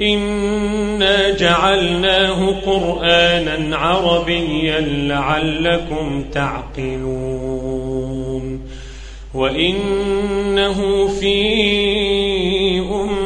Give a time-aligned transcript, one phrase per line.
[0.00, 8.60] إنا جعلناه قرآنا عربيا لعلكم تعقلون.
[9.34, 11.60] وإنه في
[12.80, 13.25] أم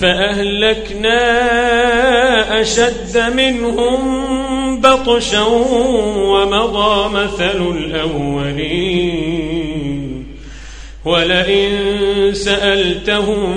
[0.00, 1.20] فأهلكنا
[2.60, 4.00] أشد منهم
[4.80, 5.42] بطشا
[6.16, 9.36] ومضى مثل الأولين.
[11.04, 11.70] ولئن
[12.32, 13.56] سألتهم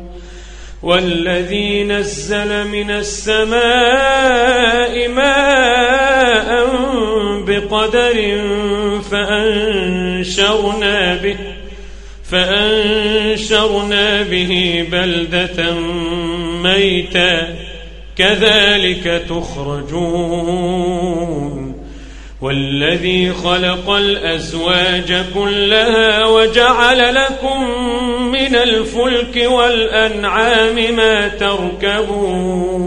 [0.83, 3.57] والذي نزل من السماء
[5.07, 6.65] ماء
[7.45, 8.41] بقدر
[9.11, 11.37] فأنشرنا به
[12.31, 15.73] فأنشرنا به بلدة
[16.63, 17.55] ميتا
[18.17, 20.71] كذلك تخرجون
[22.41, 27.67] والذي خلق الأزواج كلها وجعل لكم
[28.41, 32.81] من الفلك والأنعام ما تركبون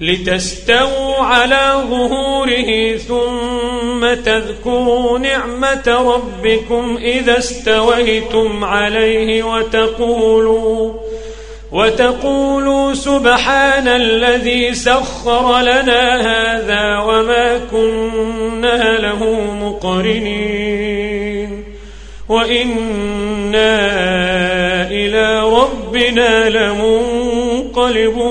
[0.00, 10.92] لتستووا على ظهوره ثم تذكروا نعمة ربكم إذا استويتم عليه وتقولوا
[11.72, 20.97] وتقولوا سبحان الذي سخر لنا هذا وما كنا له مقرنين
[22.28, 23.78] وإنا
[24.90, 28.28] إلى ربنا لمنقلبون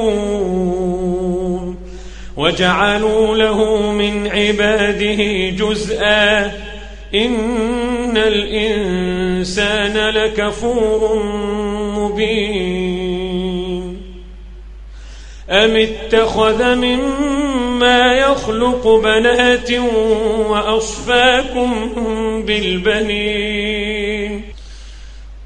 [2.38, 6.52] وجعلوا له من عباده جزءا
[7.16, 11.24] إن الإنسان لكفور
[11.98, 12.98] مبين
[15.50, 19.72] أم اتخذ مما يخلق بنات
[20.50, 21.92] وأصفاكم
[22.46, 23.87] بالبنين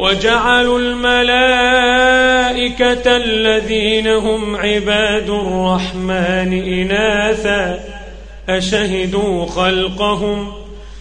[0.00, 1.16] وجعلوا الملائكة
[3.16, 7.80] الذين هم عباد الرحمن إناثا
[8.48, 10.52] أشهدوا خلقهم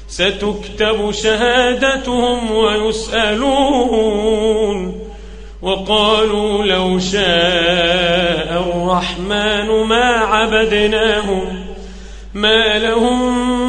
[0.07, 3.89] ستكتب شهادتهم ويسألون
[5.61, 11.65] وقالوا لو شاء الرحمن ما عبدناهم
[12.33, 13.69] ما لهم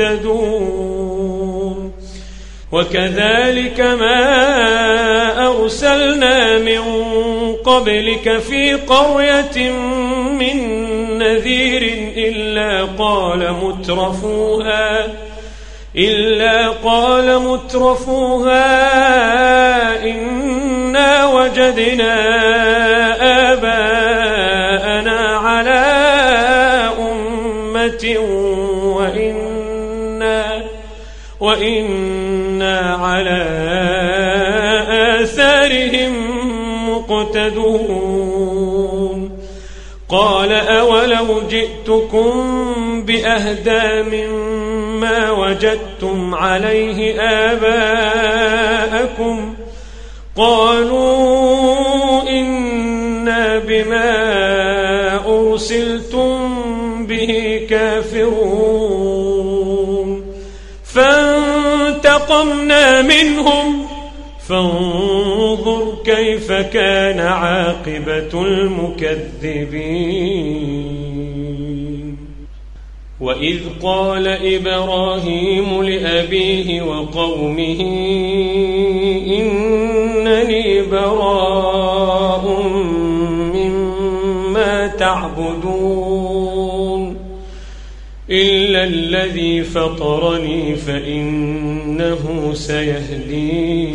[0.00, 1.92] مهتدون
[2.72, 6.82] وكذلك ما أرسلنا من
[7.64, 9.70] قبلك في قرية
[10.38, 10.58] من
[11.18, 15.06] نذير إلا قال مترفوها
[15.96, 18.64] إلا قال مترفوها
[20.04, 22.14] إنا وجدنا
[23.52, 24.03] آباءنا
[37.54, 39.30] مقتدون
[40.08, 42.32] قال أولو جئتكم
[43.04, 47.20] بأهدى مما وجدتم عليه
[47.52, 48.54] آباءكم.
[50.36, 54.10] قالوا إنا بما
[55.26, 56.56] أرسلتم
[57.06, 59.24] به كافرون.
[60.94, 62.22] فانتقمنا
[63.02, 63.86] منهم
[64.48, 65.23] فانظر
[66.04, 69.84] كيف كان عاقبة المكذبين؟
[73.20, 77.80] وإذ قال إبراهيم لأبيه وقومه
[79.26, 82.62] إنني براء
[83.54, 86.04] مما تعبدون.
[88.30, 93.94] إلا الذي فطرني فإنه سيهدين.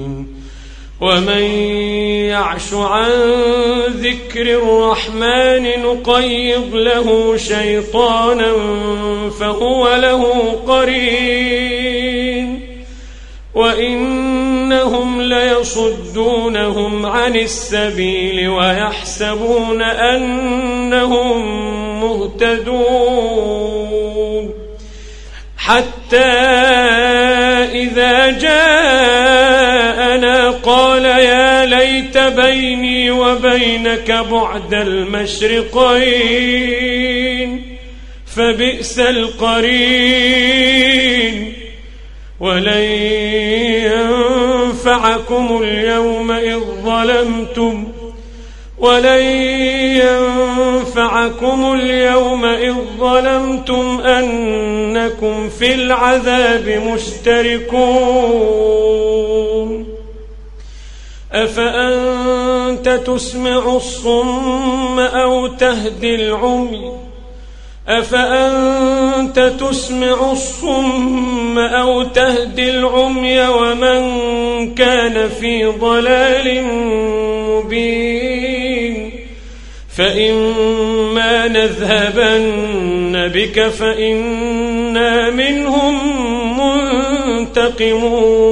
[1.01, 1.43] ومن
[2.29, 3.11] يعش عن
[3.87, 8.53] ذكر الرحمن نقيض له شيطانا
[9.39, 12.61] فهو له قرين.
[13.53, 21.41] وإنهم ليصدونهم عن السبيل ويحسبون أنهم
[22.01, 23.41] مهتدون.
[25.57, 26.90] حتى
[31.91, 36.01] ليت بيني وبينك بعد المشرقين
[38.35, 40.51] فبئس القرين.
[42.39, 42.83] ولن
[44.71, 47.87] ينفعكم اليوم إذ ظلمتم
[48.77, 49.23] ولن
[50.01, 58.51] ينفعكم اليوم إذ ظلمتم أنكم في العذاب مشتركون.
[61.33, 66.91] أفأنت تسمع الصم أو تهدي العمي؟
[67.87, 76.63] أفأنت تسمع الصم أو تهدي العمي ومن كان في ضلال
[77.49, 79.11] مبين؟
[79.97, 85.99] فإما نذهبن بك فإنا منهم
[87.47, 88.51] منتقمون.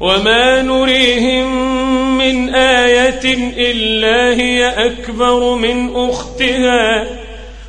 [0.00, 1.78] وما نريهم
[2.18, 7.06] من آية إلا هي أكبر من أختها.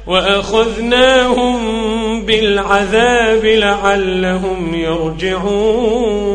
[0.08, 2.01] وأخذناهم
[2.32, 6.32] بالعذاب لعلهم يرجعون.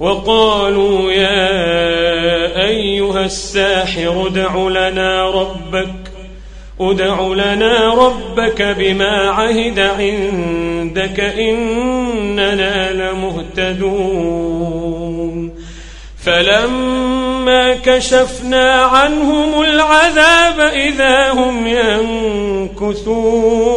[0.00, 5.94] وقالوا يا أيها الساحر ادع لنا ربك
[6.80, 14.04] ادع لنا ربك بما عهد عندك إننا لمهتدون.
[16.24, 17.33] فلما
[17.84, 21.66] كشفنا عنهم العذاب إذا هم
[22.76, 23.74] ينكثون.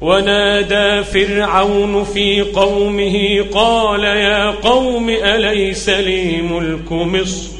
[0.00, 7.50] ونادى فرعون في قومه قال يا قوم أليس لي ملك مصر؟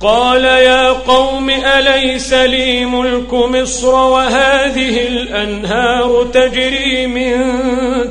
[0.00, 7.42] قال يا قوم أليس لي ملك مصر؟ وهذه الأنهار تجري من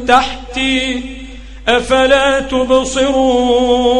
[0.07, 1.01] تحتي
[1.67, 3.99] أفلا تبصرون؟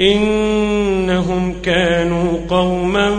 [0.00, 3.16] إنهم كانوا قوما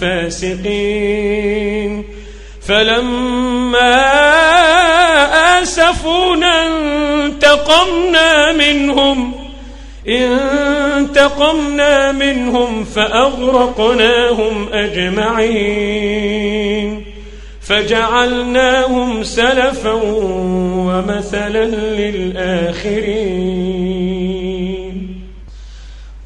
[0.00, 2.04] فاسقين.
[2.68, 4.00] فلما
[5.62, 9.32] آسفونا انتقمنا منهم
[10.08, 16.20] انتقمنا منهم فأغرقناهم أجمعين.
[17.62, 19.92] فجعلناهم سلفا
[20.74, 24.19] ومثلا للآخرين.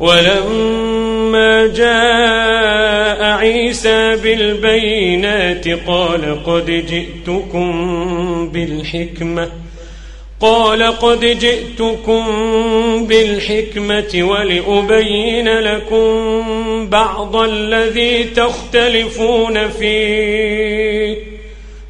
[0.00, 9.48] ولما جاء عيسى بالبينات قال قد جئتكم بالحكمة
[10.40, 12.24] قال قد جئتكم
[13.06, 21.16] بالحكمة ولأبين لكم بعض الذي تختلفون فيه.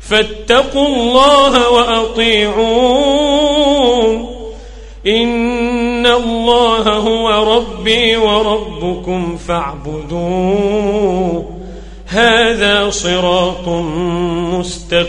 [0.01, 3.19] فاتقوا الله وأطيعون.
[5.07, 5.48] إن
[6.19, 11.51] الله هو ربي وربكم فاعبدوه.
[12.07, 13.69] هذا صراط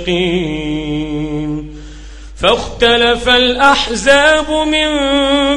[0.09, 1.79] مستقيم.
[2.41, 4.87] فاختلف الأحزاب من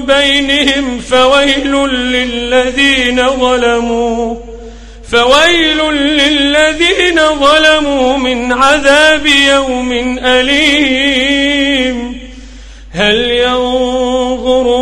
[0.06, 4.34] بينهم فويل للذين ظلموا
[5.10, 12.22] فويل للذين ظلموا من عذاب يوم أليم.
[12.92, 14.81] هل ينظرون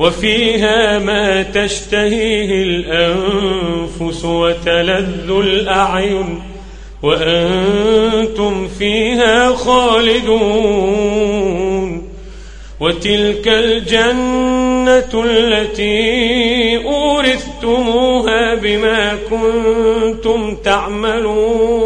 [0.00, 6.42] وفيها ما تشتهيه الأنفس وتلذ الأعين
[7.02, 11.20] وأنتم فيها خالدون
[12.80, 21.79] وتلك الجنة التي أورثتموها بما كنتم تعملون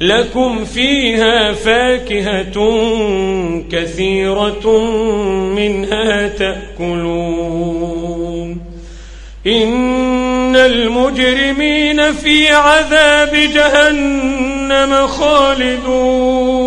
[0.00, 2.54] لكم فيها فاكهة
[3.72, 4.80] كثيرة
[5.54, 7.80] منها تأكلون.
[9.46, 16.60] إن المجرمين في عذاب جهنم خالدون.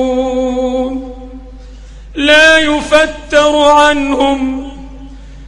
[2.16, 4.64] لا يفتر عنهم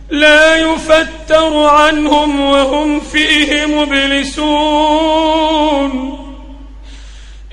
[0.10, 5.06] لا يفتر عنهم وهم فيه مبلسون.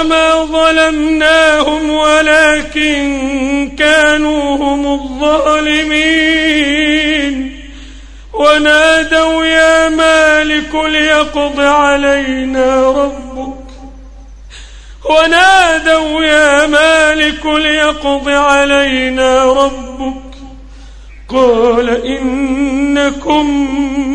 [0.00, 5.98] وما ظلمناهم ولكن كانوا هم الظالمين.
[8.32, 13.54] ونادوا يا مالك ليقض علينا ربك.
[15.04, 20.34] ونادوا يا مالك ليقض علينا ربك.
[21.28, 23.46] قال إنكم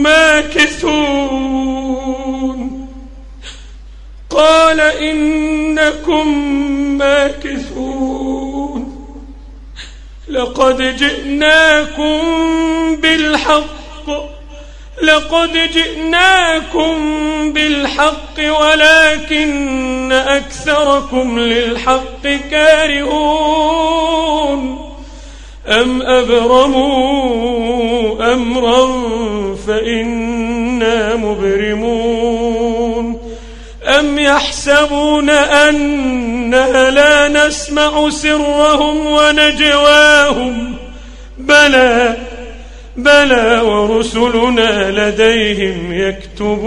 [0.03, 1.63] ماكثون.
[4.35, 6.27] قال إنكم
[6.97, 8.93] ماكثون.
[10.29, 12.21] لقد جئناكم
[12.95, 13.83] بالحق
[15.01, 16.93] لقد جئناكم
[17.53, 23.83] بالحق ولكن أكثركم للحق كارهون.
[25.67, 27.53] أم أبرموا
[28.33, 28.87] أمرا
[29.67, 32.22] فإنا مبرمون.
[33.85, 40.75] أم يحسبون أننا لا نسمع سرهم ونجواهم؟
[41.37, 42.17] بلى
[42.97, 46.63] بلى ورسلنا لديهم يكتبون.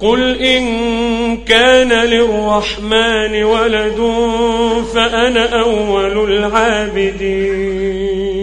[0.00, 4.12] قل إن كان للرحمن ولد
[4.94, 8.33] فأنا أول العابدين.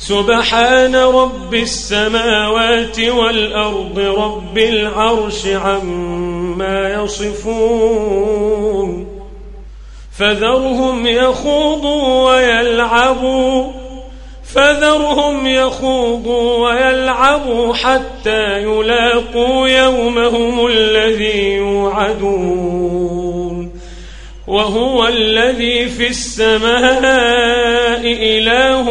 [0.00, 8.40] سبحان رب السماوات والأرض رب العرش عما يصفون
[10.18, 13.72] فذرهم يخوضوا ويلعبوا
[14.44, 23.00] فذرهم يخوضوا ويلعبوا حتى يلاقوا يومهم الذي يوعدون
[24.46, 28.90] وهو الذي في السماء إله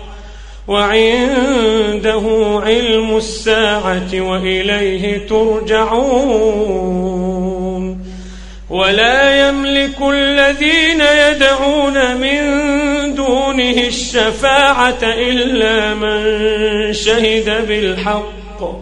[0.67, 2.21] وعنده
[2.65, 6.91] علم الساعة وإليه ترجعون
[8.69, 12.41] ولا يملك الذين يدعون من
[13.15, 18.81] دونه الشفاعة إلا من شهد بالحق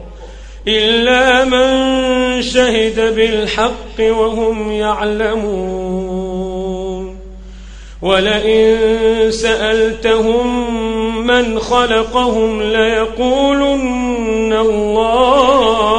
[0.68, 6.20] إلا من شهد بالحق وهم يعلمون.
[8.02, 8.78] ولئن
[9.32, 10.69] سألتهم
[11.30, 15.90] من خلقهم ليقولن الله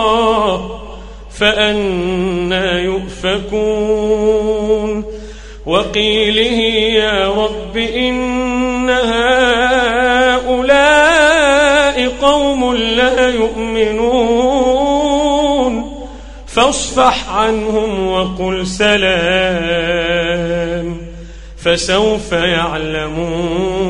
[1.38, 4.40] فأنا يؤفكون
[5.66, 6.60] وقيله
[6.94, 8.90] يا رب إن
[10.40, 10.90] هؤلاء
[12.22, 14.50] قوم لا يؤمنون
[16.46, 20.10] فاصفح عنهم وقل سلام
[21.56, 23.80] فسوف يعلمون